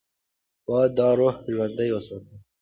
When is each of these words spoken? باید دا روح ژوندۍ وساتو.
باید 0.67 0.91
دا 0.99 1.09
روح 1.19 1.35
ژوندۍ 1.53 1.89
وساتو. 1.91 2.35